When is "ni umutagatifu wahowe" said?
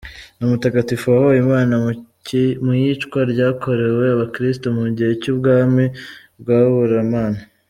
0.37-1.35